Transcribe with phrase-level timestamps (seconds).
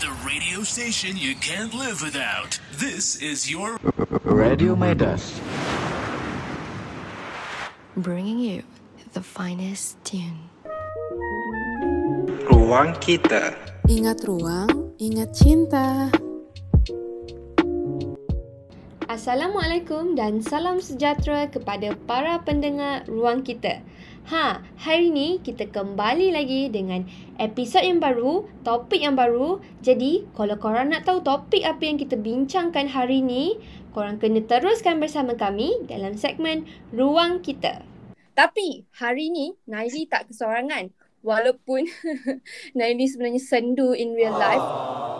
[0.00, 2.58] The radio station you can't live without.
[2.76, 3.78] This is your
[4.24, 5.40] Radio Medas.
[7.96, 8.62] bringing you
[9.14, 10.50] the finest tune.
[12.50, 13.54] Ruang kita.
[13.86, 16.10] Ingat ruang, ingat cinta.
[19.06, 23.78] Assalamualaikum dan salam sejahtera kepada para pendengar Ruang Kita.
[24.24, 27.04] Ha, hari ni kita kembali lagi dengan
[27.36, 29.60] episod yang baru, topik yang baru.
[29.84, 33.60] Jadi, kalau korang nak tahu topik apa yang kita bincangkan hari ni,
[33.92, 37.84] korang kena teruskan bersama kami dalam segmen Ruang Kita.
[38.32, 40.88] Tapi, hari ni Naili tak kesorangan.
[41.20, 41.84] Walaupun
[42.80, 44.64] Naili sebenarnya sendu in real life.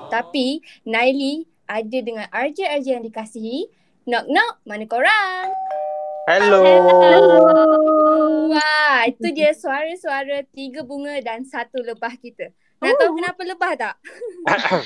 [0.08, 3.68] Tapi, Naili ada dengan RJ-RJ yang dikasihi.
[4.08, 5.52] Knock knock, mana korang?
[6.24, 6.64] Hello.
[9.08, 12.48] Itu dia suara-suara tiga bunga dan satu lebah kita.
[12.80, 13.94] Nak tahu kenapa lebah tak?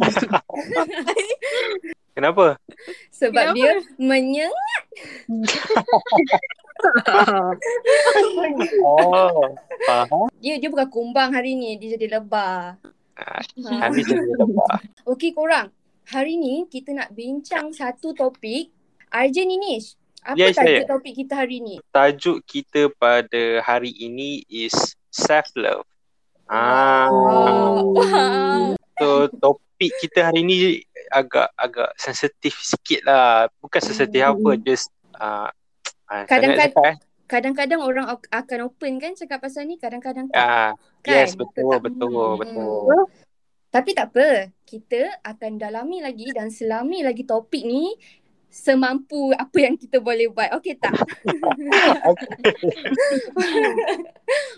[2.10, 2.58] Kenapa?
[3.14, 3.56] Sebab Kenapa?
[3.56, 4.82] dia menyengat.
[8.80, 9.52] Oh,
[9.84, 10.32] faham.
[10.40, 12.80] Dia dia bukan kumbang hari ni, dia jadi lebah.
[13.12, 13.84] Ah, Ha.
[13.84, 14.80] Kami jadi lepas.
[15.04, 15.68] Okey korang,
[16.08, 18.72] hari ni kita nak bincang satu topik.
[19.12, 20.80] Arjun Ninish, apa Yes, tajuk saya.
[20.86, 21.74] topik kita hari ni?
[21.88, 24.74] Tajuk kita pada hari ini is
[25.08, 25.86] self-love.
[26.44, 27.94] Ah, Wow.
[27.94, 27.94] wow.
[28.98, 30.56] so topik kita hari ini
[31.08, 33.48] agak agak sensitif sikit lah.
[33.58, 34.34] Bukan sensitif Hmm.
[34.34, 35.48] apa, just uh,
[36.06, 36.96] uh, Kadang-kadang- cakap, eh.
[37.24, 40.26] Kadang-kadang orang ak- akan open kan cakap pasal ni, kadang-kadang.
[40.32, 41.14] Ah, Kan?
[41.16, 41.86] yes, betul, tak?
[41.86, 42.38] betul, Hmm.
[42.42, 43.06] betul.
[43.70, 44.28] Tapi tak apa,
[44.66, 47.94] kita akan dalami lagi dan selami lagi topik ni
[48.50, 50.50] semampu apa yang kita boleh buat.
[50.58, 50.92] Okey tak?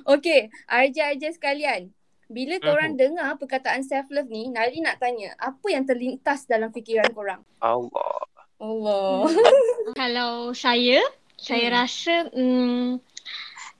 [0.08, 1.92] Okey, arja-arja sekalian.
[2.26, 7.44] Bila korang dengar perkataan self-love ni, Nali nak tanya, apa yang terlintas dalam fikiran korang?
[7.60, 8.16] Allah.
[8.56, 9.28] Allah.
[10.00, 11.04] Kalau saya,
[11.36, 11.76] saya Hmm.
[11.76, 12.96] rasa um,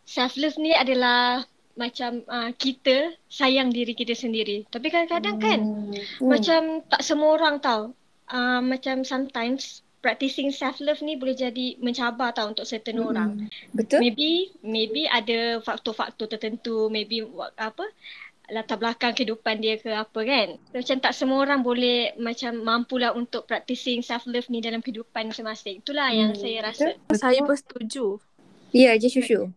[0.05, 4.69] self love ni adalah macam uh, kita sayang diri kita sendiri.
[4.69, 5.97] Tapi kadang-kadang kan Hmm.
[6.21, 6.61] macam
[6.93, 7.97] tak semua orang tahu.
[8.29, 13.09] Uh, macam sometimes practicing self love ni boleh jadi mencabar tau untuk certain Hmm.
[13.09, 13.31] orang.
[13.71, 14.03] Betul?
[14.03, 17.23] Maybe maybe ada faktor-faktor tertentu, maybe
[17.57, 17.87] apa
[18.51, 20.59] latar belakang kehidupan dia ke apa kan.
[20.75, 25.81] Macam tak semua orang boleh macam mampulah untuk practicing self love ni dalam kehidupan masing-masing.
[25.81, 26.93] Itulah yang Hmm, saya rasa.
[27.15, 28.19] Saya pun setuju.
[28.75, 29.49] Ya, je Shushu.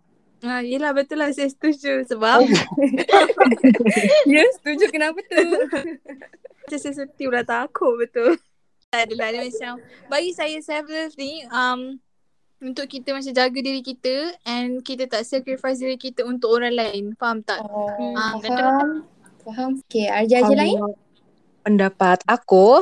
[0.43, 2.45] Ha, yelah betul lah saya setuju sebab
[4.29, 5.41] ya, setuju kenapa tu?
[6.61, 8.37] macam sensitif lah takut betul.
[9.03, 9.73] Adalah dia macam
[10.07, 11.99] bagi saya self love ni um,
[12.63, 17.11] untuk kita macam jaga diri kita and kita tak sacrifice diri kita untuk orang lain.
[17.19, 17.59] Faham tak?
[17.61, 18.89] Oh, Hmm, betul, faham.
[19.45, 19.71] Faham.
[19.85, 20.77] Okay, arja-arja lain?
[20.79, 20.93] Kalau
[21.61, 22.81] pendapat aku,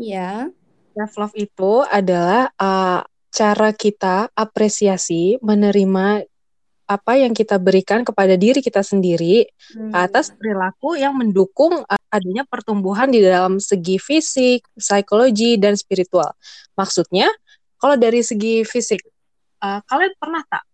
[0.00, 0.48] Ya.
[0.96, 6.24] self love itu adalah uh, cara kita apresiasi menerima
[6.90, 9.94] apa yang kita berikan kepada diri kita sendiri Hmm.
[9.94, 16.34] atas perilaku yang mendukung uh, adanya pertumbuhan di dalam segi fisik, psikologi, dan spiritual.
[16.74, 17.30] Maksudnya,
[17.78, 18.98] kalau dari segi fisik,
[19.62, 20.66] uh, kalian pernah tak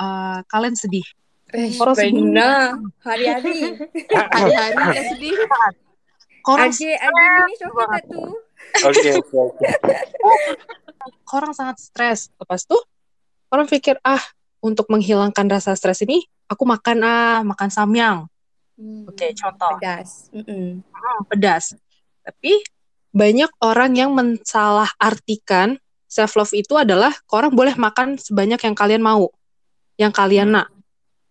[0.00, 1.04] uh, kalian sedih?
[1.52, 2.80] Eh, pernah.
[3.04, 3.76] Hari-hari.
[4.40, 5.36] Hari-hari sedih.
[6.40, 8.22] Korang, Arja, arja ni okey tak tu?
[8.80, 9.68] Okay, okay, okay.
[11.30, 12.32] korang sangat stres.
[12.40, 12.80] Lepas tuh,
[13.52, 14.24] orang pikir, ah,
[14.60, 18.28] untuk menghilangkan rasa stres ini, aku makan ah, makan samyang.
[18.80, 19.04] Hmm.
[19.08, 19.76] Oke, contoh.
[19.76, 20.32] Pedas.
[20.32, 20.80] Mm-mm.
[20.80, 21.76] Hmm, pedas.
[22.24, 22.64] Tapi
[23.10, 25.76] banyak orang yang mensalah artikan
[26.06, 29.30] self love itu adalah orang boleh makan sebanyak yang kalian mau,
[29.98, 30.68] yang kalian nak.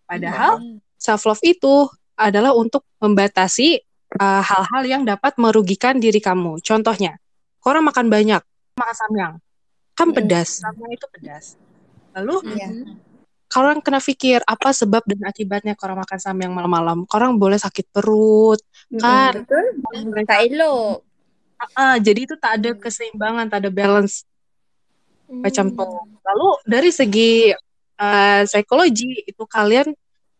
[0.04, 0.60] Padahal
[0.98, 3.80] self love itu adalah untuk membatasi
[4.20, 6.60] uh, hal-hal yang dapat merugikan diri kamu.
[6.60, 7.16] Contohnya,
[7.64, 8.42] orang makan banyak,
[8.76, 9.34] makan samyang,
[9.96, 10.16] kan Mm.
[10.16, 10.60] pedas.
[10.60, 11.44] Samyang itu pedas.
[12.16, 12.68] Lalu Iya.
[13.50, 17.02] Korang kena pikir apa sebab dan akibatnya korang makan samyang malam-malam.
[17.10, 18.62] Korang boleh sakit perut,
[18.94, 19.42] Kan.
[19.42, 19.66] Betul?
[20.22, 21.02] Tak elok.
[21.74, 24.22] Ah, jadi itu tak ada keseimbangan, tak ada balance
[25.30, 25.76] macam Hmm.
[25.76, 25.90] tuh.
[26.26, 27.32] Lalu dari segi
[28.00, 29.92] eh, psikologi itu kalian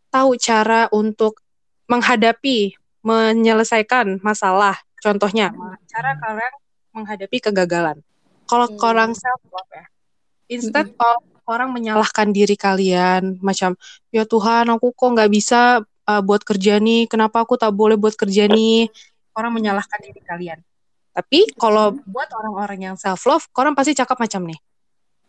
[0.09, 1.45] tahu cara untuk
[1.85, 2.73] menghadapi,
[3.05, 4.81] menyelesaikan masalah.
[4.97, 5.53] Contohnya,
[5.85, 6.55] cara kalian
[6.97, 8.01] menghadapi kegagalan.
[8.49, 8.81] Kalau Hmm.
[8.81, 9.85] korang self love ya,
[10.49, 11.21] instead of
[11.51, 13.75] orang menyalahkan diri kalian, macam
[14.15, 18.15] ya Tuhan aku kok nggak bisa uh, buat kerja nih, kenapa aku tak boleh buat
[18.15, 18.87] kerja nih?
[19.35, 20.63] Orang menyalahkan diri kalian.
[21.11, 24.61] Tapi kalau buat orang-orang yang self love, orang pasti cakap macam nih.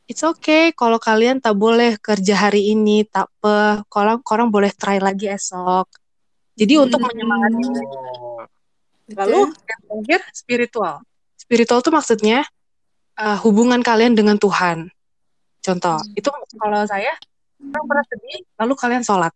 [0.06, 3.82] It's okay kalau kalian tak boleh kerja hari ini, tak apa.
[3.90, 5.90] Korang, korang boleh try lagi esok.
[6.54, 7.66] Jadi untuk menyemangati
[9.12, 10.96] Lalu yang terakhir spiritual.
[11.36, 12.48] Spiritual tuh maksudnya
[13.20, 14.88] uh, hubungan kalian dengan Tuhan.
[15.62, 17.14] Contoh, itu kalau saya
[17.62, 19.34] orang pernah sedih, lalu kalian sholat.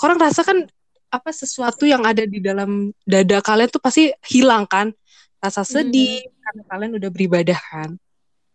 [0.00, 0.64] Orang rasa kan
[1.08, 4.88] apa sesuatu yang ada di dalam dada kalian tuh pasti hilang kan?
[5.38, 7.94] Rasa sedih karena kalian udah beribadah kan.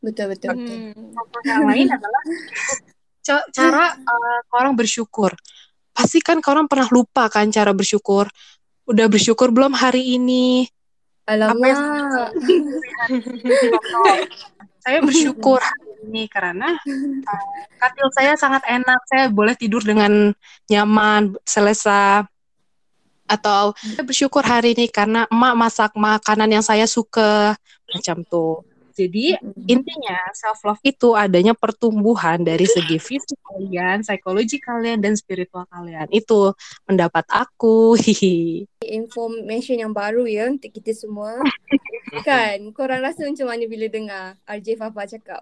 [0.04, 0.58] Betul betul.
[0.58, 0.78] betul.
[0.92, 1.14] Hmm.
[1.16, 2.22] Contoh yang lain adalah
[3.28, 5.32] ca- cara uh, orang bersyukur.
[5.94, 8.28] Pasti kan orang pernah lupa kan cara bersyukur.
[8.84, 10.68] Udah bersyukur belum hari ini?
[11.24, 12.36] Alamak.
[13.64, 14.16] Contoh,
[14.84, 17.44] saya bersyukur hari ini karena uh,
[17.80, 19.00] katil saya sangat enak.
[19.08, 20.36] Saya boleh tidur dengan
[20.68, 22.28] nyaman, selesa.
[23.24, 27.56] Atau saya bersyukur hari ini karena emak masak makanan yang saya suka.
[27.88, 28.73] Macam tuh.
[28.94, 29.34] Jadi
[29.66, 36.06] intinya self love itu adanya pertumbuhan dari segi fisik kalian, psikologi kalian dan spiritual kalian.
[36.08, 36.54] Itu
[36.84, 37.94] pendapat aku.
[37.94, 38.70] Hihi.
[39.02, 41.42] Information yang baru ya untuk kita semua.
[42.28, 45.42] kan, korang rasa macam mana bila dengar RJ Fafa cakap?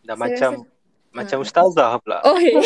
[0.00, 0.70] Dah Saya macam rasa-
[1.12, 1.44] macam Ha.
[1.44, 2.18] ustazah pula.
[2.24, 2.56] Oh, ya.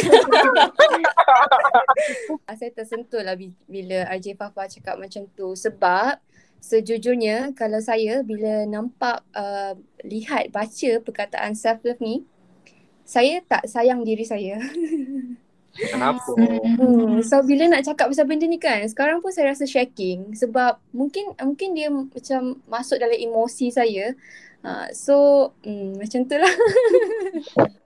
[2.49, 5.53] saya tersentuh lah bi- bila RJ Fafa cakap macam tu.
[5.53, 6.23] Sebab
[6.61, 12.27] sejujurnya kalau saya bila nampak uh, lihat baca perkataan self love ni
[13.07, 14.59] saya tak sayang diri saya.
[15.77, 16.33] Kenapa?
[16.35, 20.81] Hmm, so bila nak cakap pasal benda ni kan, sekarang pun saya rasa shaking sebab
[20.91, 24.17] mungkin mungkin dia macam masuk dalam emosi saya.
[24.65, 25.15] Uh, so
[25.63, 26.51] hmm, macam tu lah.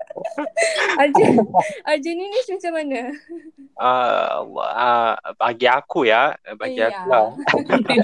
[0.98, 1.40] Arjun,
[1.86, 3.00] Arjun ni macam mana?
[3.80, 6.92] Ah, uh, bagi aku ya, bagi Ya.
[6.92, 7.26] aku lah.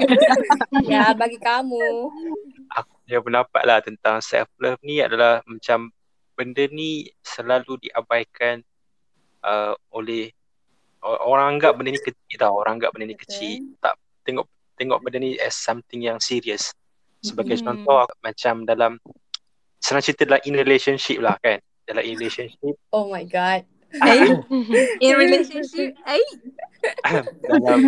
[0.92, 2.10] ya, bagi kamu.
[2.66, 5.90] aku punya pendapat lah tentang self love ni adalah macam
[6.34, 8.60] benda ni selalu diabaikan
[9.40, 10.28] uh, oleh
[11.02, 13.94] orang anggap benda ni kecil tau orang anggap benda ni kecil tak
[14.26, 14.44] tengok
[14.74, 16.74] tengok benda ni as something yang serious
[17.22, 17.64] sebagai Mm.
[17.64, 18.92] contoh macam dalam
[19.78, 23.62] senang cerita dalam in relationship lah kan dalam in relationship Oh my god.
[23.96, 24.28] Eh?
[25.00, 26.26] In relationship, eh?
[27.48, 27.80] dalam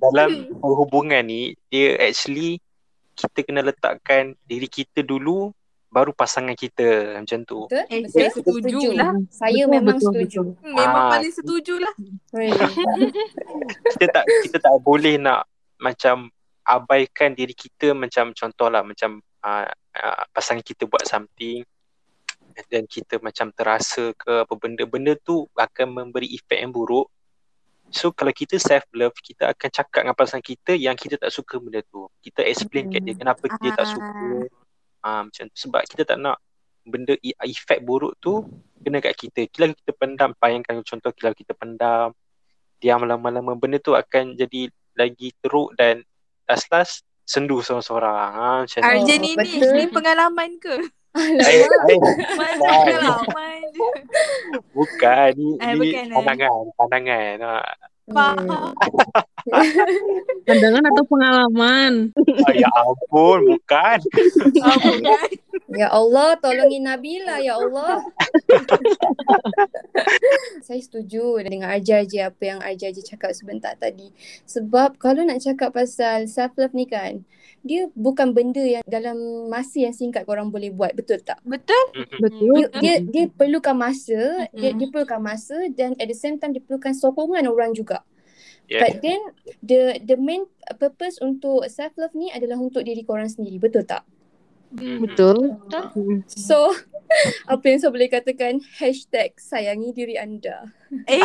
[0.00, 0.30] dalam
[0.80, 2.58] hubungan ni dia actually
[3.14, 5.52] kita kena letakkan diri kita dulu
[5.92, 7.84] baru pasangan kita macam tu Betul?
[7.92, 8.10] Eh, Betul?
[8.10, 9.12] saya setuju lah.
[9.28, 10.40] Saya Betul, memang betul, setuju.
[10.64, 11.10] Hmm, Memang Ah.
[11.12, 11.94] paling setuju lah.
[13.92, 15.44] Kita tak kita tak boleh nak
[15.76, 16.32] macam
[16.64, 21.60] abaikan diri kita macam contohlah macam uh, uh, pasangan kita buat something
[22.68, 27.08] dan kita macam terasa ke apa benda-benda tu akan memberi efek yang buruk.
[27.92, 31.60] So kalau kita self love, kita akan cakap dengan pasangan kita yang kita tak suka
[31.60, 32.08] benda tu.
[32.24, 34.48] Kita explain kat dia kenapa dia tak suka.
[35.04, 36.40] Ah macam tu sebab kita tak nak
[36.82, 38.42] benda efek buruk tu
[38.82, 39.46] kena kat kita.
[39.52, 42.10] Kalau kita pendam, bayangkan contoh kalau kita pendam,
[42.82, 44.66] diam lama-lama benda tu akan jadi
[44.98, 46.02] lagi teruk dan
[46.50, 48.16] last-last sendu seorang-seorang.
[48.18, 48.80] Ha, macam.
[48.82, 50.90] Arjen ni ni pengalaman ke?
[51.12, 51.98] Eh, eh,
[52.40, 52.84] Masa Bukan.
[52.88, 53.88] pengalaman je.
[54.72, 56.16] bukan ni, Eh, ni bukan, eh.
[56.16, 57.36] pandangan, pandangan.
[57.44, 57.56] Ha.
[58.02, 58.72] Faham.
[60.48, 61.92] Pandangan atau pengalaman?
[62.16, 63.98] Ah, ya ampun, bukan.
[64.64, 65.28] Oh, bukan.
[65.72, 68.00] Ya Allah, tolongin Nabila ya Allah.
[70.66, 74.12] Saya setuju dengan Arja-Arja apa yang Arja-Arja cakap sebentar tadi.
[74.46, 77.24] Sebab kalau nak cakap pasal self love ni kan,
[77.62, 81.38] dia bukan benda yang dalam masa yang singkat korang boleh buat, betul tak?
[81.46, 81.94] Betul?
[82.18, 82.58] Betul.
[82.58, 84.78] Dia, dia, dia perlukan masa, dia, Mm.
[84.82, 88.02] dia perlukan masa dan at the same time dia perlukan sokongan orang juga.
[88.70, 88.88] Yeah.
[88.88, 89.20] But then
[89.60, 90.46] the the main
[90.78, 94.06] purpose untuk self love ni adalah untuk diri korang sendiri, betul tak?
[94.76, 95.56] Betul.
[96.26, 96.74] So,
[97.52, 100.72] apa yang saya boleh katakan, hashtag sayangi diri anda.
[101.08, 101.20] Eh,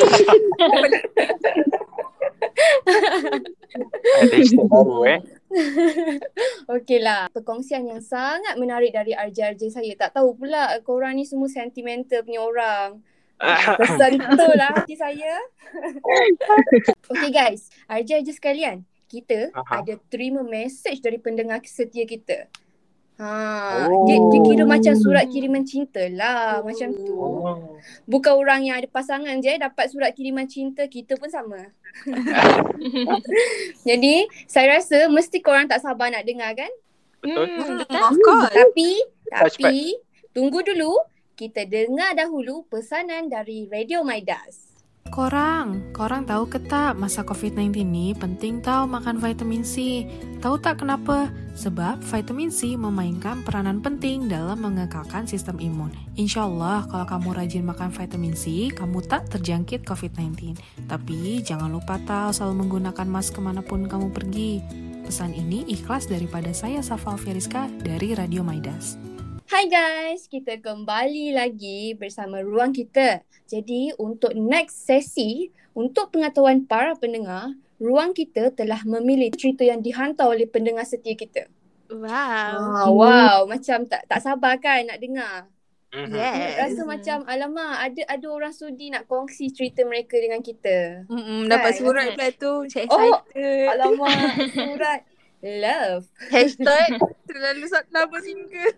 [4.68, 5.22] baru eh.
[6.76, 9.96] Okey lah, perkongsian yang sangat menarik dari RJ-RJ saya.
[9.96, 13.00] Tak tahu pula korang ni semua sentimental punya orang.
[13.78, 15.38] Tersentuh lah hati saya.
[17.08, 18.84] okay guys, RJ-RJ sekalian.
[19.08, 19.88] Kita Aha.
[19.88, 22.52] ada terima message dari pendengar setia kita.
[23.18, 24.06] Ha, Oh.
[24.06, 26.62] dia, dia kira macam surat kiriman cinta lah.
[26.62, 27.18] Macam tu.
[27.18, 27.78] Oh.
[28.06, 31.58] Bukan orang yang ada pasangan je dapat surat kiriman cinta, kita pun sama.
[33.90, 36.70] Jadi, saya rasa mesti korang tak sabar nak dengar kan?
[37.26, 37.46] Betul.
[37.50, 38.02] Hmm, betul.
[38.06, 38.54] of course.
[38.54, 39.78] Tapi, Cepat, tapi
[40.32, 40.94] tunggu dulu.
[41.38, 44.67] Kita dengar dahulu pesanan dari Radio Maidas.
[45.08, 50.06] Korang, korang tahu ke tak masa COVID-19 ni penting tahu makan vitamin C.
[50.44, 51.32] Tahu tak kenapa?
[51.58, 55.90] Sebab vitamin C memainkan peranan penting dalam mengekalkan sistem imun.
[56.20, 60.60] InsyaAllah kalau kamu rajin makan vitamin C, kamu tak terjangkit COVID-19.
[60.86, 64.62] Tapi jangan lupa tahu selalu menggunakan mask ke mana pun kamu pergi.
[65.08, 69.17] Pesan ini ikhlas daripada saya Safa Alfieriska dari Radio Maidas.
[69.48, 73.24] Hai guys, kita kembali lagi bersama ruang kita.
[73.48, 80.28] Jadi untuk next sesi, untuk pengetahuan para pendengar, ruang kita telah memilih cerita yang dihantar
[80.28, 81.48] oleh pendengar setia kita.
[81.88, 82.04] Wow.
[82.60, 83.38] Wow, wow.
[83.48, 85.48] macam tak tak sabar kan nak dengar.
[85.96, 86.12] Mhm.
[86.12, 86.52] Yes.
[86.60, 91.08] Rasa macam alamak ada ada orang sudi nak kongsi cerita mereka dengan kita.
[91.08, 91.80] Mm-mm, dapat Kan?
[91.80, 92.54] surat pula tu.
[92.68, 93.16] Macam Oh.
[93.72, 94.20] Alamak,
[94.60, 95.00] surat
[95.42, 96.06] love.
[96.30, 96.98] Hashtag
[97.30, 98.74] terlalu lama single.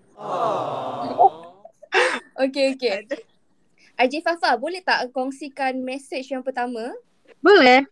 [2.40, 3.04] Okay, okay.
[4.00, 6.96] Ajif Fafa, boleh tak kongsikan message yang pertama?
[7.44, 7.84] Boleh.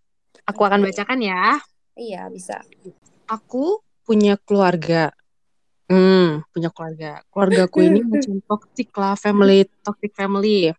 [0.47, 1.59] Aku akan bacakan ya.
[1.99, 2.63] Iya, bisa.
[3.27, 5.11] Aku punya keluarga.
[5.91, 7.19] Hmm, punya keluarga.
[7.27, 10.71] Keluargaku ini macam toxic lah, family, toxic family.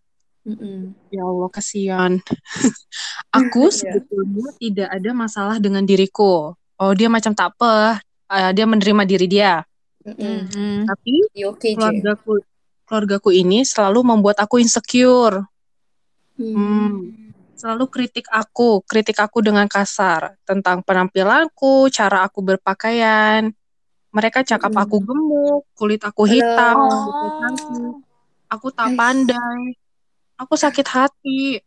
[0.48, 0.96] Mm-mm.
[1.12, 2.12] Ya Allah, kasihan.
[3.38, 4.00] Aku Iya.
[4.00, 6.56] sebetulnya tidak ada masalah dengan diriku.
[6.78, 7.98] Oh, dia macam tak apa.
[8.28, 9.64] eh, dia menerima diri dia.
[10.04, 10.84] Mm-mm.
[10.88, 12.44] Tapi You okay keluargaku
[12.88, 15.44] keluargaku ini selalu membuat aku insecure.
[16.40, 17.12] Hmm.
[17.58, 23.50] Selalu kritik aku, kritik aku dengan kasar tentang penampilanku, cara aku berpakaian.
[24.14, 24.84] Mereka cakap Mm-mm.
[24.86, 26.78] aku gemuk, kulit aku hitam,
[27.42, 27.92] cantik,
[28.48, 29.74] aku tak pandai.
[30.38, 31.58] Aku sakit hati.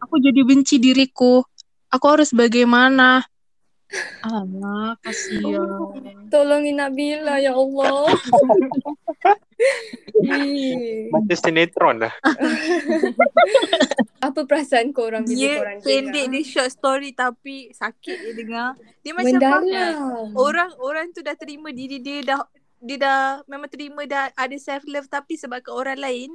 [0.00, 1.44] Aku jadi benci diriku.
[1.92, 3.20] Aku harus bagaimana?
[4.20, 5.66] Alah, kasihan.
[6.28, 8.06] Tolongin Nabila ya Allah.
[11.10, 12.12] Macam sinetron lah.
[14.20, 16.34] Apa perasaan korang bila Dia korang pendek dengar?
[16.34, 18.68] dia short story tapi sakit dia dengar.
[19.00, 20.30] Dia macam Mendalam.
[20.34, 22.40] orang orang tu dah terima diri dia dah
[22.78, 26.30] dia dah memang terima dah ada self love tapi sebab ke orang lain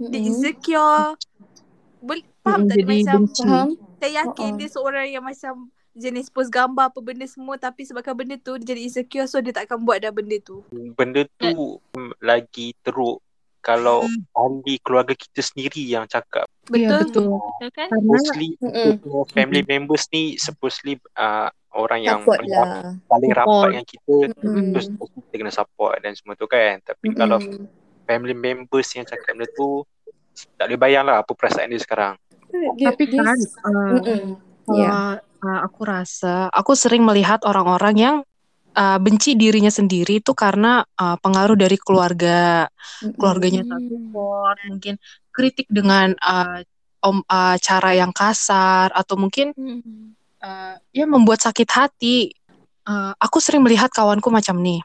[0.00, 0.28] dia Mm-mm.
[0.30, 1.18] insecure.
[2.00, 3.42] Bel, faham Mm, tak dia macam benci.
[3.42, 3.68] Faham?
[3.94, 4.58] saya yakin Uh-uh.
[4.58, 5.54] dia seorang yang macam
[5.94, 9.54] jenis post gambar apa benda semua tapi sebabkan benda tu dia jadi insecure so dia
[9.54, 10.66] tak akan buat dah benda tu.
[10.98, 13.22] Benda tu mm, lagi teruk
[13.64, 14.04] kalau
[14.36, 16.44] ahli keluarga kita sendiri yang cakap.
[16.68, 17.00] Ya, Betul?
[17.08, 17.24] betul.
[17.40, 17.88] Betul kan?
[18.04, 22.92] Mostly punya family members ni supposedly uh, orang yang paling, lah.
[23.08, 23.70] paling rapat Support.
[23.72, 24.66] dengan kita Mm-mm.
[24.76, 26.76] terus kita kena support dan semua tu kan.
[26.84, 27.64] Tapi kalau Mm-mm.
[28.04, 29.80] family members yang cakap benda tu
[30.60, 32.20] tak boleh bayang lah apa perasaan dia sekarang.
[32.52, 34.36] Dia, Tapi dia, kan, uh.
[34.70, 34.88] Ya.
[34.88, 38.16] uh, uh, aku rasa aku sering melihat orang-orang yang
[38.74, 42.68] uh, benci dirinya sendiri itu karena uh, pengaruh dari keluarga,
[43.14, 44.94] keluarganya tak support, mungkin
[45.30, 46.64] kritik dengan uh,
[47.04, 49.52] om uh, cara yang kasar atau mungkin
[50.40, 52.32] uh, ya membuat sakit hati.
[52.84, 54.84] Uh, aku sering melihat kawanku macam nih.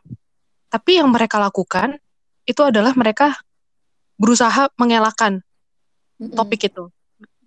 [0.72, 2.00] Tapi yang mereka lakukan
[2.48, 3.36] itu adalah mereka
[4.16, 5.44] berusaha mengelakkan
[6.36, 6.88] topik itu.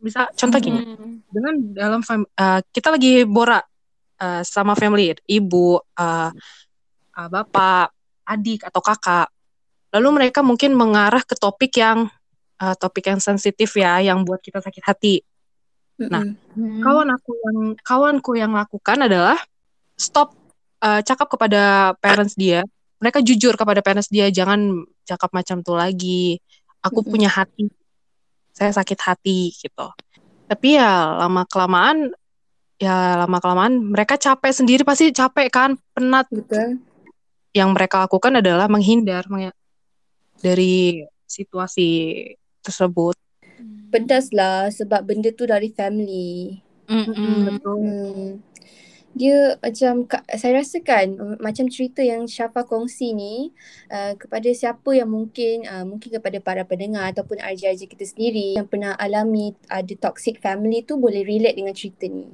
[0.02, 1.22] Bisa contoh gini, Hmm.
[1.30, 3.62] dengan dalam fam- uh, kita lagi borak
[4.18, 6.30] uh, sama family, ibu, uh,
[7.14, 7.94] uh, bapak,
[8.26, 9.30] adik atau kakak.
[9.94, 12.10] Lalu mereka mungkin mengarah ke topik yang
[12.58, 15.22] uh, topik yang sensitif ya, yang buat kita sakit hati.
[16.02, 16.82] Nah, Mm-mm.
[16.82, 19.38] kawan aku yang kawanku yang lakukan adalah
[19.94, 20.34] stop
[20.82, 22.66] uh, cakap kepada parents dia.
[22.98, 26.42] Mereka jujur kepada parents dia, jangan cakap macam tuh lagi.
[26.82, 27.12] Aku Mm-mm.
[27.12, 27.70] punya hati,
[28.52, 29.88] saya sakit hati gitu.
[30.46, 32.12] Tapi ya lama kelamaan,
[32.76, 36.28] ya lama kelamaan mereka capek sendiri pasti capek kan, penat.
[36.28, 36.78] Betul.
[37.52, 39.24] Yang mereka lakukan adalah menghindar
[40.40, 41.88] dari situasi
[42.60, 43.16] tersebut.
[43.92, 46.60] Pedas lah sebab benda tu dari family.
[46.88, 47.48] Mm-mm.
[47.48, 47.76] Betul.
[47.80, 48.51] Hmm.
[49.12, 53.52] Dia macam ka- saya rasa kan uh, macam cerita yang Syafa kongsi ni
[53.92, 58.64] uh, kepada siapa yang mungkin uh, mungkin kepada para pendengar ataupun RJ-RJ kita sendiri yang
[58.64, 62.24] pernah alami ada toxic family tu boleh relate dengan cerita ni.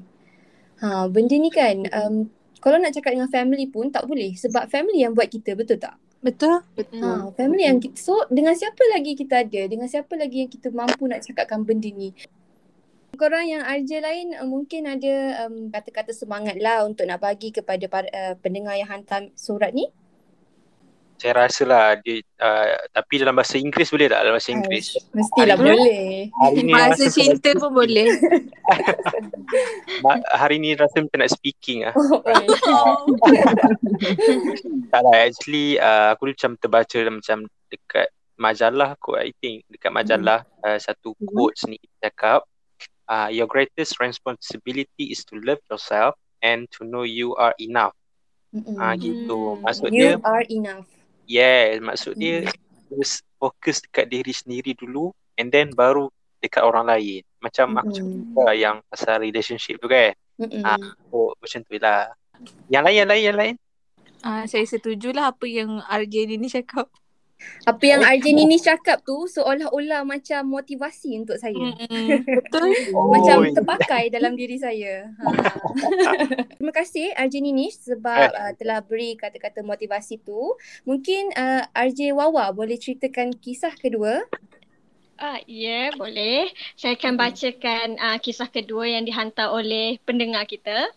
[0.78, 2.30] Ha benda ni kan um,
[2.62, 5.98] kalau nak cakap dengan family pun tak boleh sebab family yang buat kita betul tak?
[6.18, 6.66] Betul?
[6.98, 9.62] Ha, family yang kita, so dengan siapa lagi kita ada?
[9.70, 12.10] Dengan siapa lagi yang kita mampu nak cakapkan benda ni?
[13.18, 17.82] Korang yang RJ lain uh, mungkin ada um, kata-kata semangat lah untuk nak bagi kepada
[17.90, 19.90] para, uh, pendengar yang hantar surat ni.
[21.18, 24.86] Saya rasa lah dia uh, tapi dalam bahasa Inggeris boleh tak dalam bahasa Inggeris?
[25.10, 26.06] Mestilah Hari boleh.
[26.30, 28.06] Hari ni Bahasa rasa cinta pun boleh.
[30.38, 31.94] Hari ni rasa macam nak speaking ah.
[31.98, 33.18] Oh, oh.
[34.94, 39.90] Tak lah actually uh, aku macam terbaca dalam macam dekat majalah kot I think dekat
[39.90, 42.46] majalah uh, satu quotes ni cakap
[43.08, 47.96] uh, your greatest responsibility is to love yourself and to know you are enough.
[48.54, 48.76] Mm-mm.
[48.78, 49.58] Ah gitu.
[49.58, 49.64] Hmm.
[49.64, 50.88] Maksud You dia are enough.
[51.28, 52.48] yes, maksud dia
[52.88, 56.08] just fokus dekat diri sendiri dulu and then baru
[56.40, 57.22] dekat orang lain.
[57.42, 58.24] Macam aku Mm-mm.
[58.34, 60.14] cakap yang pasal relationship tu kan.
[60.38, 60.62] Mm-mm.
[60.62, 60.80] Ah,
[61.12, 62.08] oh, macam tu lah.
[62.70, 63.54] Yang lain, yang lain, yang lain.
[64.22, 66.90] Ah, saya setujulah apa yang RJ ni cakap.
[67.66, 71.54] Apa yang RJ Nini cakap tu seolah-olah macam motivasi untuk saya.
[71.54, 72.70] Mm, betul.
[72.94, 75.12] Macam terpakai dalam diri saya.
[75.22, 75.30] Ha.
[76.58, 80.58] Terima kasih RJ Nini sebab uh, telah beri kata-kata motivasi tu.
[80.82, 84.26] Mungkin uh, RJ Wawa boleh ceritakan kisah kedua.
[85.18, 86.46] Ah, ya, yeah, boleh.
[86.78, 90.94] Saya akan bacakan uh, kisah kedua yang dihantar oleh pendengar kita.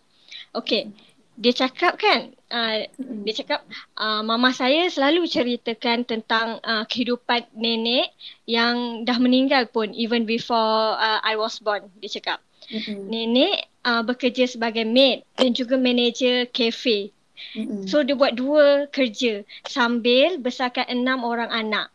[0.54, 0.94] Okey.
[1.32, 2.84] Dia cakap kan, uh,
[3.24, 3.64] dia cakap
[3.96, 8.12] uh, mama saya selalu ceritakan tentang uh, kehidupan nenek
[8.44, 11.88] yang dah meninggal pun even before uh, I was born.
[12.04, 12.38] Dia cakap.
[12.68, 13.08] Mm-mm.
[13.08, 17.10] Nenek uh, bekerja sebagai maid dan juga manager kafe.
[17.56, 17.88] Mm-mm.
[17.88, 21.88] So dia buat dua kerja sambil besarkan enam orang anak.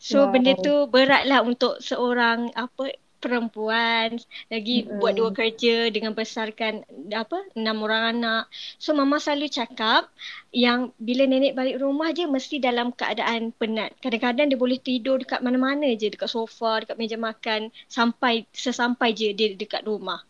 [0.00, 0.36] So Wow.
[0.36, 2.92] benda tu beratlah untuk seorang apa
[3.24, 4.20] perempuan
[4.52, 5.00] lagi Mm-mm.
[5.00, 6.84] buat dua kerja dengan besarkan
[7.16, 8.52] apa enam orang anak.
[8.76, 10.12] So mama selalu cakap
[10.52, 13.96] yang bila nenek balik rumah je mesti dalam keadaan penat.
[14.04, 19.32] Kadang-kadang dia boleh tidur dekat mana-mana je dekat sofa, dekat meja makan sampai sesampai je
[19.32, 20.20] dia dekat rumah.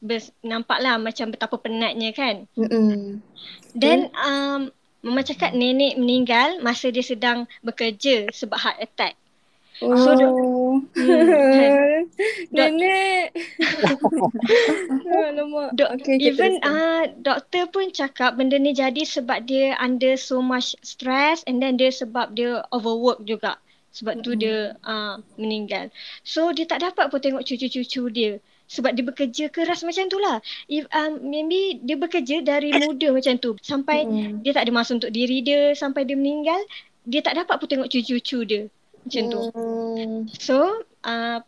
[0.00, 2.48] Bes, nampaklah macam betapa penatnya kan.
[2.56, 3.20] Mm-mm.
[3.76, 4.72] Dan um,
[5.04, 9.19] mama cakap nenek meninggal masa dia sedang bekerja sebab heart attack.
[9.80, 10.84] So, dok- Oh.
[10.92, 12.00] Hmm, kan.
[12.54, 13.32] Nenek.
[15.30, 15.72] Alamak.
[15.72, 20.76] Dok, Okay, even uh, doktor pun cakap benda ni jadi sebab dia under so much
[20.84, 23.56] stress and then dia sebab dia overwork juga.
[23.90, 25.90] Sebab tu dia uh, meninggal.
[26.22, 28.38] So dia tak dapat pun tengok cucu-cucu dia.
[28.70, 30.38] Sebab dia bekerja keras macam tu lah.
[30.70, 33.58] If, um, maybe dia bekerja dari muda macam tu.
[33.58, 34.46] Sampai Mm-mm.
[34.46, 35.74] dia tak ada masa untuk diri dia.
[35.74, 36.62] Sampai dia meninggal.
[37.02, 38.62] Dia tak dapat pun tengok cucu-cucu dia.
[39.04, 39.42] Macam tu.
[39.54, 40.18] Mm.
[40.36, 41.38] So uh,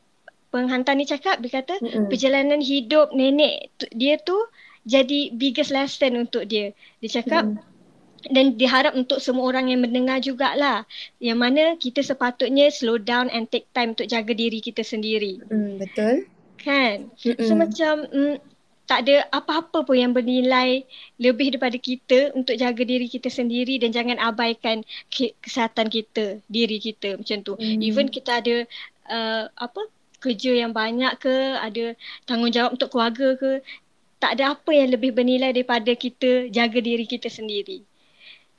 [0.52, 2.12] penghantar ni cakap dia kata Mm-mm.
[2.12, 4.36] perjalanan hidup nenek tu, dia tu
[4.84, 6.76] jadi biggest lesson untuk dia.
[7.00, 7.60] Dia cakap Mm.
[8.30, 10.86] dan diharap untuk semua orang yang mendengar jugalah
[11.18, 15.42] yang mana kita sepatutnya slow down and take time untuk jaga diri kita sendiri.
[15.50, 16.26] Mm, betul.
[16.62, 17.10] Kan?
[17.18, 17.42] Mm-mm.
[17.42, 18.36] So macam mm,
[18.86, 20.82] tak ada apa-apa pun yang bernilai
[21.16, 26.82] lebih daripada kita untuk jaga diri kita sendiri dan jangan abaikan ke- kesihatan kita, diri
[26.82, 27.54] kita macam tu.
[27.56, 27.80] Mm.
[27.80, 28.56] Even kita ada
[29.08, 29.86] uh, apa
[30.22, 33.62] kerja yang banyak ke, ada tanggungjawab untuk keluarga ke,
[34.22, 37.82] tak ada apa yang lebih bernilai daripada kita jaga diri kita sendiri.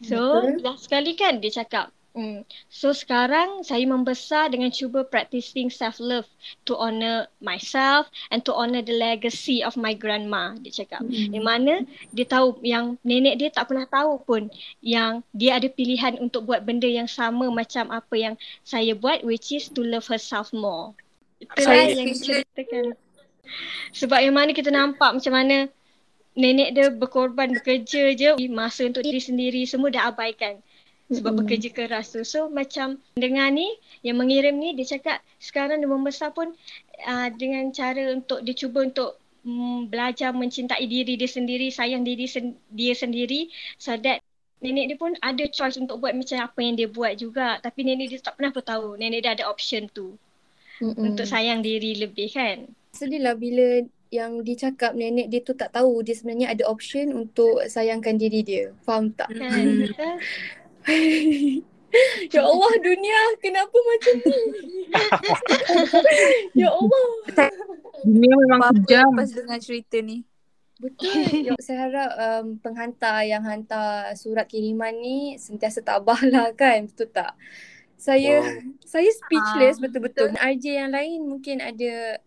[0.04, 0.60] So, Betul.
[0.68, 2.46] last sekali kan dia cakap, Hmm.
[2.70, 6.30] So sekarang saya membesar dengan cuba practicing self-love
[6.70, 10.54] to honor myself and to honor the legacy of my grandma.
[10.62, 11.02] Dia cakap.
[11.02, 11.34] Mm.
[11.34, 11.74] Di mana
[12.14, 14.46] dia tahu yang nenek dia tak pernah tahu pun
[14.86, 19.50] yang dia ada pilihan untuk buat benda yang sama macam apa yang saya buat which
[19.50, 20.94] is to love herself more.
[21.42, 22.94] Itulah Saya yang diceritakan.
[23.90, 25.66] Sebab yang mana kita nampak macam mana
[26.38, 30.62] nenek dia berkorban bekerja je masa untuk diri sendiri semua dah abaikan
[31.14, 31.46] sebab Mm-mm.
[31.46, 32.22] bekerja keras tu.
[32.26, 33.70] So macam dengar ni
[34.02, 36.52] yang mengirim ni dia cakap sekarang dia membesar pun
[37.06, 42.26] uh, dengan cara untuk dia cuba untuk mm, belajar mencintai diri dia sendiri, sayang diri
[42.26, 43.48] sen- dia sendiri
[43.78, 44.20] so that
[44.64, 47.60] nenek dia pun ada choice untuk buat macam apa yang dia buat juga.
[47.60, 48.96] Tapi nenek dia tak pernah tahu.
[48.96, 50.16] Nenek dia ada option tu
[50.80, 51.14] Mm-mm.
[51.14, 52.72] untuk sayang diri lebih kan.
[52.96, 57.66] Sedih lah bila yang dicakap nenek dia tu tak tahu dia sebenarnya ada option untuk
[57.66, 58.72] sayangkan diri dia.
[58.88, 59.28] Faham tak?
[59.36, 59.92] Kan?
[60.84, 61.64] Betul?
[62.34, 64.40] ya Allah dunia kenapa macam ni?
[66.62, 67.06] ya Allah.
[68.04, 69.10] Dunia memang Apa-apa kejam.
[69.14, 70.26] lepas dengar cerita ni.
[70.82, 71.14] Betul.
[71.48, 76.90] Ya, saya harap um, penghantar yang hantar surat kiriman ni sentiasa tabah lah kan.
[76.90, 77.38] Betul tak?
[77.96, 78.44] Saya
[78.84, 80.36] saya speechless Ah, betul-betul.
[80.36, 82.20] RJ yang lain mungkin ada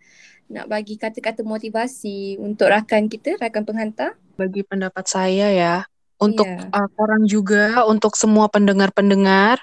[0.46, 4.16] nak bagi kata-kata motivasi untuk rakan kita, rakan penghantar.
[4.40, 5.74] Bagi pendapat saya ya,
[6.16, 6.68] untuk Ya.
[6.72, 9.60] uh, korang juga, untuk semua pendengar-pendengar,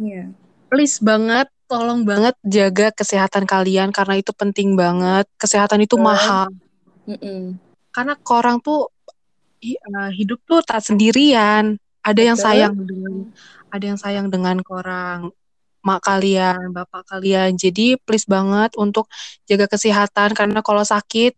[0.00, 0.32] Ya.
[0.72, 5.28] please banget, tolong banget jaga kesehatan kalian karena itu penting banget.
[5.38, 6.08] Kesehatan itu Betul.
[6.08, 6.48] mahal.
[7.06, 7.60] Mm-mm.
[7.94, 8.90] Karena korang tuh
[9.62, 11.78] uh, hidup tuh tak sendirian.
[12.00, 12.46] Ada yang Betul.
[12.48, 13.14] sayang dengan,
[13.68, 15.30] ada yang sayang dengan korang,
[15.84, 17.54] mak kalian, bapak kalian.
[17.60, 19.06] Jadi please banget untuk
[19.44, 21.36] jaga kesehatan karena kalau sakit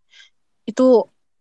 [0.63, 0.87] itu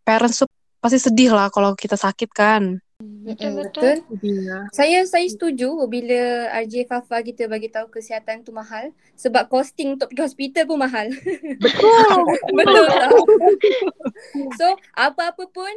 [0.01, 0.49] parents tuh
[0.81, 2.81] pasti sedih lah kalau kita sakit kan.
[3.21, 4.01] Mm-mm, Betul-betul.
[4.01, 4.17] betul.
[4.19, 4.57] Iya.
[4.69, 6.21] Saya saya setuju bila
[6.57, 11.07] RJ Fafa kita bagi tahu kesihatan tu mahal sebab costing untuk pergi hospital pun mahal.
[11.63, 12.17] Betul.
[12.57, 13.11] Betul tak?
[14.57, 15.69] So, apa-apa pun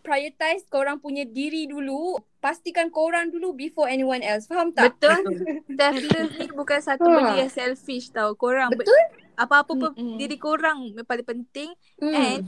[0.00, 2.18] prioritize korang punya diri dulu.
[2.38, 4.50] Pastikan korang dulu before anyone else.
[4.50, 4.98] Faham tak?
[4.98, 5.46] Betul.
[5.70, 7.14] Self-love ni bukan satu Ha.
[7.14, 8.34] benda yang selfish tau.
[8.34, 8.98] Korang Betul?
[9.32, 10.18] apa-apa pun Mm-mm.
[10.18, 12.10] diri korang yang paling penting Hmm.
[12.12, 12.42] and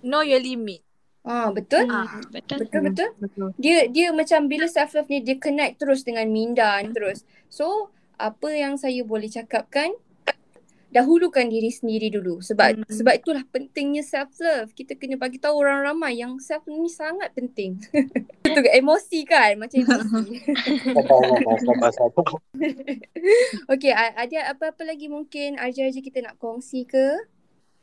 [0.00, 0.84] know your limit.
[1.22, 1.84] Ah betul.
[1.86, 2.56] Ah, Betul.
[2.62, 3.08] Betul betul.
[3.18, 3.48] Betul.
[3.56, 7.22] Dia dia macam bila self love ni dia connect terus dengan minda terus.
[7.48, 9.92] So apa yang saya boleh cakapkan
[10.88, 12.88] dahulukan diri sendiri dulu sebab Hmm.
[12.88, 14.72] sebab itulah pentingnya self love.
[14.72, 17.76] Kita kena bagi tahu orang ramai yang self love ni sangat penting.
[18.42, 18.70] Betul ke?
[18.72, 19.60] Emosi kan?
[19.60, 20.32] Macam emosi.
[23.68, 27.28] Okey, a- ada apa-apa lagi mungkin RJ-RJ kita nak kongsi ke?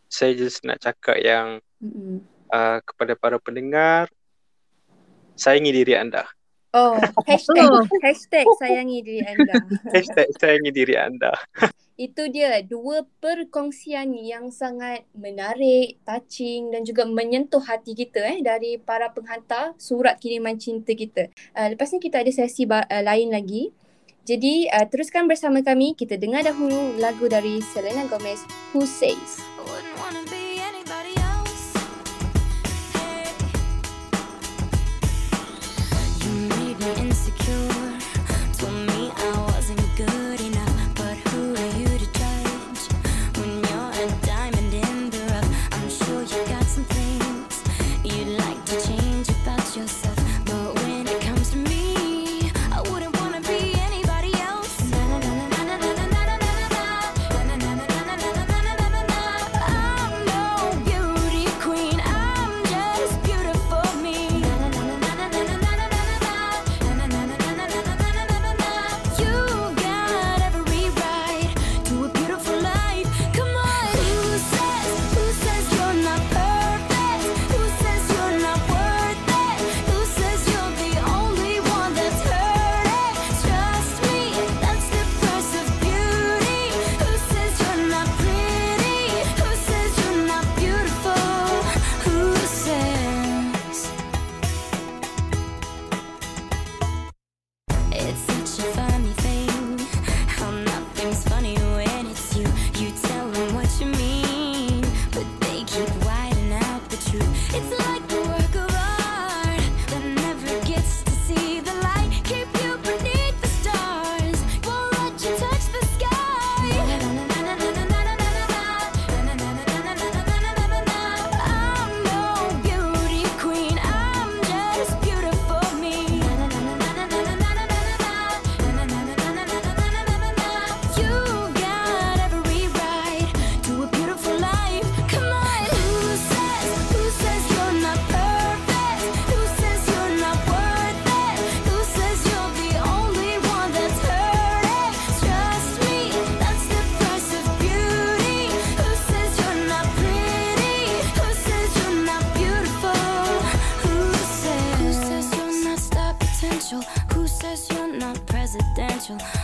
[0.08, 2.26] Saya just nak cakap yang Mm-mm.
[2.50, 4.10] Uh, kepada para pendengar,
[5.36, 6.26] sayangi diri anda.
[6.76, 7.72] Oh, hashtag,
[8.04, 9.56] hashtag sayangi diri anda.
[9.96, 11.32] Hashtag sayangi diri anda.
[11.96, 18.76] Itu dia dua perkongsian yang sangat menarik, touching dan juga menyentuh hati kita eh dari
[18.76, 21.32] para penghantar surat kiriman cinta kita.
[21.56, 23.72] Uh, lepas ni kita ada sesi ba- uh, lain lagi.
[24.28, 25.96] Jadi uh, teruskan bersama kami.
[25.96, 28.44] Kita dengar dahulu lagu dari Selena Gomez,
[28.76, 29.40] Who Says.
[29.64, 30.35] Wouldn't wanna be
[36.93, 37.75] insecure.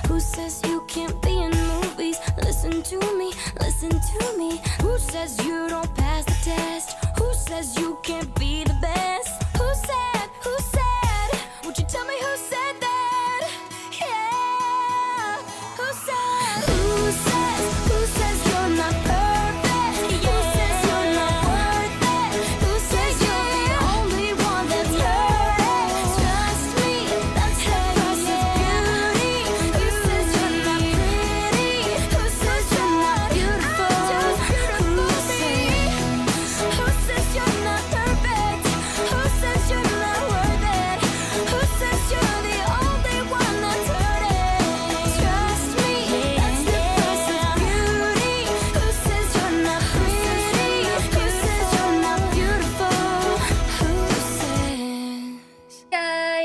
[0.07, 2.17] Who says you can't be in movies?
[2.37, 4.61] Listen to me, listen to me.
[4.81, 6.97] Who says you don't pass the test?
[7.17, 9.30] Who says you can't be the best?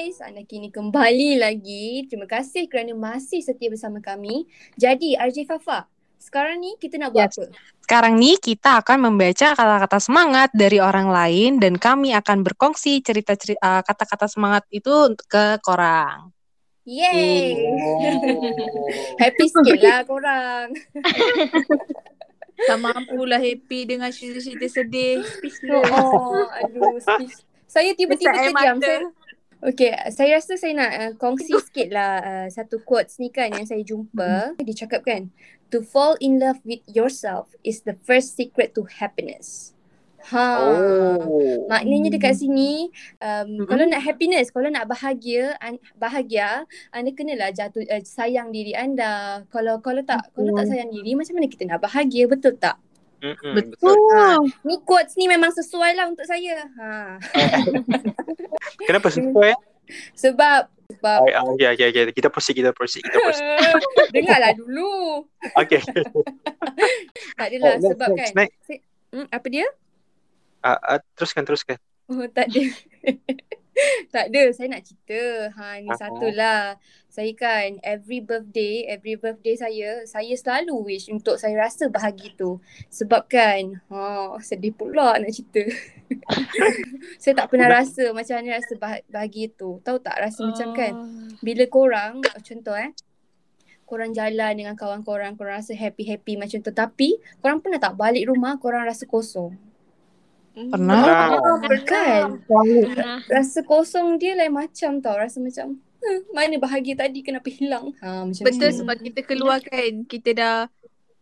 [0.06, 2.06] Guys, anda kini kembali lagi.
[2.06, 4.46] Terima kasih kerana masih setia bersama kami.
[4.78, 5.90] Jadi RJ Fafa,
[6.22, 7.42] sekarang ni kita nak buat Yes.
[7.42, 7.58] apa?
[7.82, 13.34] Sekarang nih kita akan membaca kata-kata semangat dari orang lain dan kami akan berkongsi cerita
[13.34, 14.94] cerita kata-kata semangat itu
[15.26, 16.30] ke korang.
[16.86, 17.66] Yeay!
[19.26, 20.70] Happy sikit lah korang.
[22.62, 25.26] Tak mampulah happy dengan cerita-cerita sedih.
[25.26, 25.90] Speechless.
[25.98, 26.94] Oh, aduh.
[27.02, 27.42] speech.
[27.66, 28.78] Saya tiba-tiba terdiam.
[28.78, 29.10] Saya,
[29.62, 33.64] okay, saya rasa saya nak uh, kongsi sikit lah uh, satu quotes ni kan yang
[33.64, 34.56] saya jumpa.
[34.60, 35.32] Dia cakap kan,
[35.72, 39.76] to fall in love with yourself is the first secret to happiness.
[40.26, 40.58] Ha.
[40.58, 41.70] Oh.
[41.70, 42.90] Maknanya dekat sini
[43.22, 43.66] um, Mm-mm.
[43.70, 49.46] kalau nak happiness, kalau nak bahagia, an, bahagia, anda kenalah jatuh uh, sayang diri anda.
[49.54, 50.72] Kalau kalau tak kalau tak Betul.
[50.74, 52.74] sayang diri macam mana kita nak bahagia, betul tak?
[53.26, 53.96] Mm-mm, Betul.
[54.14, 56.62] Ha, Ni quotes ni memang sesuai lah untuk saya.
[56.78, 57.18] Ha.
[58.86, 59.52] Kenapa sesuai?
[60.14, 62.14] Sebab sebab Ah, ah, okay, okay, okay.
[62.14, 63.42] Kita proceed, kita proceed, kita proceed.
[64.14, 65.26] dengarlah dulu.
[65.58, 65.82] Okay.
[67.36, 68.34] Tak adalah Oh, next, sebab next, kan.
[68.38, 68.56] next.
[68.64, 68.78] Saya,
[69.12, 69.66] hmm, apa dia?
[70.62, 71.76] Ah, ah, teruskan, teruskan.
[72.06, 72.62] Oh tak ada.
[74.14, 75.52] tak ada, saya nak cerita.
[75.52, 75.98] Ha ni Ah.
[75.98, 76.62] satulah.
[77.08, 82.60] Saya kan every birthday, every birthday saya, saya selalu wish untuk saya rasa bahagia tu.
[82.92, 85.64] Sebab kan, ha sedih pula nak cerita.
[87.22, 89.80] saya tak pernah rasa macam mana rasa bah- bahagia tu.
[89.80, 90.92] Tahu tak rasa macam kan
[91.40, 92.92] bila korang contoh eh
[93.86, 96.74] korang jalan dengan kawan korang, korang rasa happy-happy macam tu.
[96.74, 99.54] Tapi korang pernah tak balik rumah korang rasa kosong?
[100.56, 101.36] Pernah.
[101.36, 102.40] Ah, Kan?
[102.48, 103.20] Pernah.
[103.28, 105.20] Rasa kosong dia lain macam tau.
[105.20, 107.92] Rasa macam huh, mana bahagia tadi kenapa hilang?
[108.00, 108.80] Ha macam Betul tu.
[108.80, 110.58] sebab kita keluar kan, kita dah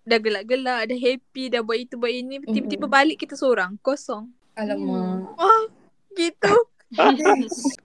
[0.05, 4.31] dah gelak-gelak, dah happy, dah buat itu buat ini, tiba-tiba balik kita seorang, kosong.
[4.55, 5.35] Alamak.
[5.35, 5.65] Wah,
[6.15, 6.55] gitu.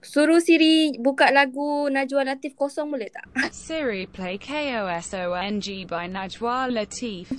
[0.06, 3.26] Suruh Siri buka lagu Najwa Latif kosong boleh tak?
[3.50, 7.26] Siri play KOSONG by Najwa Latif.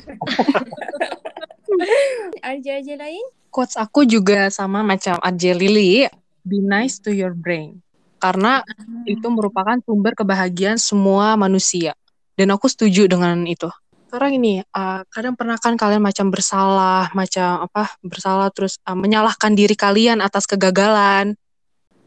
[2.44, 3.24] RJ-RJ lain?
[3.52, 6.08] Quotes aku juga sama macam Arje Lily.
[6.48, 7.84] Be nice to your brain.
[8.22, 8.64] Karena
[9.04, 11.92] itu merupakan sumber kebahagiaan semua manusia.
[12.40, 13.68] Dan aku setuju dengan itu.
[14.08, 19.56] Sekarang ini, uh, kadang pernah kan kalian macam bersalah, macam apa, bersalah terus uh, menyalahkan
[19.56, 21.36] diri kalian atas kegagalan.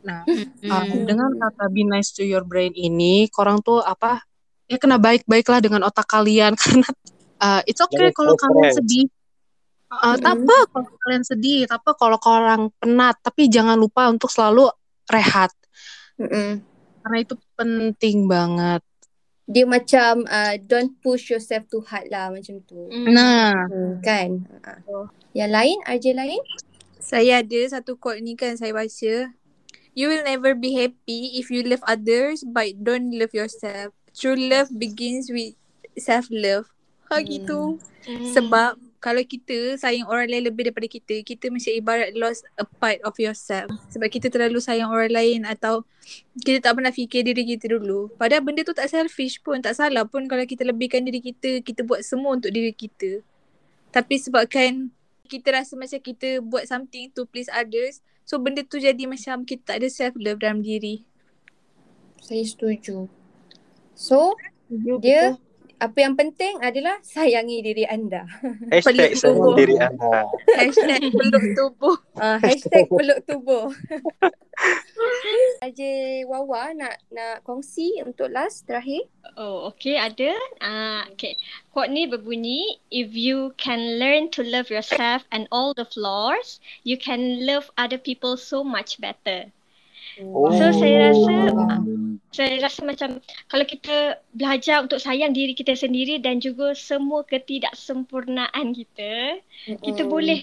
[0.05, 0.21] Nah,
[0.69, 4.21] uh, dengan kata be nice to your brain ini, korang tuh apa,
[4.69, 6.57] ya kena baik-baiklah dengan otak kalian.
[6.61, 6.89] Karena
[7.41, 9.09] uh, it's okay kalau kalian sedih.
[10.03, 14.33] Uh, tak apa kalau kalian sedih, tak apa kalau orang penat, tapi jangan lupa untuk
[14.33, 14.71] selalu
[15.11, 15.53] rehat.
[16.19, 16.63] Mm-mm.
[17.05, 18.81] Karena itu penting banget.
[19.45, 22.89] Dia macam uh, don't push yourself too hard lah macam tu.
[22.89, 24.49] Nah, Hmm, kan?
[24.89, 25.07] Uh.
[25.37, 26.43] Yang lain, RJ lain?
[26.97, 29.15] Saya ada satu quote ni kan saya baca.
[29.93, 33.93] You will never be happy if you love others but don't love yourself.
[34.17, 35.55] True love begins with
[36.01, 36.73] self-love.
[37.13, 37.77] Ha gitu.
[38.33, 42.97] Sebab kalau kita sayang orang lain lebih daripada kita, kita macam ibarat lost a part
[43.05, 43.69] of yourself.
[43.93, 45.85] Sebab kita terlalu sayang orang lain atau
[46.41, 48.09] kita tak pernah fikir diri kita dulu.
[48.17, 51.85] Padahal benda tu tak selfish pun, tak salah pun kalau kita lebihkan diri kita, kita
[51.85, 53.21] buat semua untuk diri kita.
[53.93, 54.89] Tapi sebabkan
[55.29, 59.77] kita rasa macam kita buat something to please others, so benda tu jadi macam kita
[59.77, 61.05] tak ada self love dalam diri.
[62.25, 63.05] Saya setuju.
[63.93, 64.33] So,
[65.05, 65.37] dia
[65.81, 68.27] apa yang penting adalah sayangi diri anda.
[68.73, 69.55] Hashtag Peluk sayang tubuh.
[69.57, 70.15] diri anda.
[70.57, 71.97] Hashtag peluk tubuh.
[72.19, 73.67] Uh, hashtag peluk tubuh.
[75.67, 75.91] Aja
[76.31, 79.09] Wawa nak nak kongsi untuk last terakhir.
[79.35, 80.37] Oh, okay, ada.
[80.63, 81.35] Uh, okay.
[81.75, 86.95] Quote ni berbunyi, if you can learn to love yourself and all the flaws, you
[86.95, 89.51] can love other people so much better.
[90.23, 90.53] Oh.
[90.55, 91.35] So, saya rasa
[92.35, 98.75] saya rasa macam kalau kita belajar untuk sayang diri kita sendiri dan juga semua ketidaksempurnaan
[98.75, 99.39] kita,
[99.83, 100.11] kita Mm-mm.
[100.11, 100.39] boleh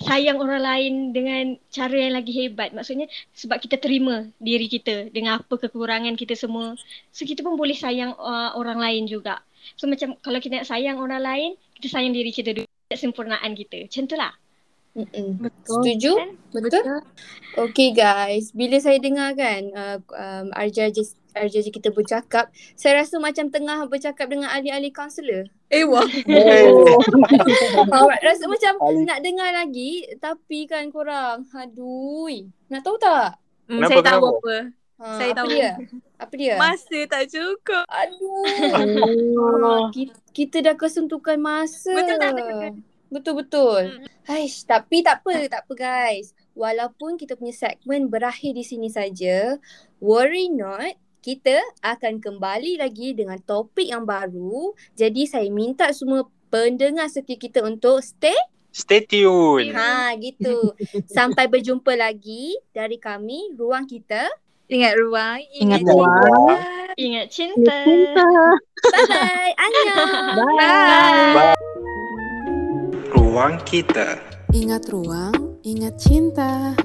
[0.00, 2.72] sayang orang lain dengan cara yang lagi hebat.
[2.72, 6.76] Maksudnya sebab kita terima diri kita dengan apa kekurangan kita semua.
[7.12, 9.40] So kita pun boleh sayang uh, orang lain juga.
[9.76, 12.68] So macam kalau kita nak sayang orang lain, kita sayang diri kita dulu.
[12.90, 13.86] Kesempurnaan kita.
[13.86, 14.32] Macam tu lah.
[14.90, 15.38] Mm-mm.
[15.38, 15.86] betul.
[15.86, 16.12] Setuju?
[16.50, 16.82] Betul?
[17.54, 20.90] Okay guys, bila saya dengar kan uh, um, RJ
[21.30, 25.46] RJ kita bercakap, saya rasa macam tengah bercakap dengan ahli-ahli kaunselor.
[25.70, 26.02] Eh wah.
[28.02, 32.26] Awak rasa macam nak dengar lagi tapi kan korang, aduh.
[32.66, 33.38] Nak tahu tak?
[33.70, 34.42] Hmm, Kenapa, saya tahu kenapa?
[34.42, 34.56] apa.
[35.00, 35.48] Ha, Saya apa tahu.
[35.48, 35.70] dia?
[36.20, 36.54] Apa dia?
[36.60, 37.84] Masa tak cukup.
[37.88, 39.88] Aduh.
[39.96, 41.94] kita, kita dah kesentukan masa.
[41.94, 42.36] Betul tak?
[42.36, 42.84] Betul.
[43.10, 44.06] Betul-betul.
[44.24, 46.32] Haish, tapi tak apa, tak apa guys.
[46.54, 49.58] Walaupun kita punya segmen berakhir di sini saja,
[49.98, 54.72] worry not, kita akan kembali lagi dengan topik yang baru.
[54.94, 58.36] Jadi saya minta semua pendengar setia kita untuk stay
[58.70, 59.74] Stay tune.
[59.74, 60.78] Ha gitu.
[61.10, 64.30] Sampai berjumpa lagi dari kami Ruang Kita.
[64.70, 66.14] Ingat ruang, Ingat ingat ruang.
[66.14, 66.94] cinta.
[66.94, 67.78] Ingat cinta.
[68.94, 69.52] Bye bye.
[69.58, 70.38] Annyeong.
[70.54, 71.89] Bye.
[73.10, 74.22] Ruang kita.
[74.54, 76.78] Ingat ruang, ingat cinta.